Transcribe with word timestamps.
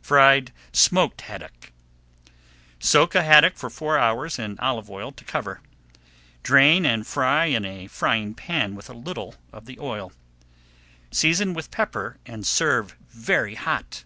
FRIED 0.00 0.52
SMOKED 0.72 1.22
HADDOCK 1.22 1.72
Soak 2.78 3.16
a 3.16 3.24
haddock 3.24 3.56
for 3.56 3.68
four 3.68 3.98
hours 3.98 4.38
in 4.38 4.56
olive 4.60 4.88
oil 4.88 5.10
to 5.10 5.24
cover. 5.24 5.60
Drain 6.44 6.86
and 6.86 7.04
fry 7.04 7.46
in 7.46 7.64
a 7.64 7.88
frying 7.88 8.32
pan 8.32 8.76
with 8.76 8.88
a 8.88 8.92
little 8.94 9.34
of 9.52 9.64
the 9.66 9.80
oil. 9.80 10.12
Season 11.10 11.52
with 11.52 11.72
pepper 11.72 12.16
and 12.24 12.46
serve 12.46 12.94
very 13.10 13.56
hot. 13.56 14.04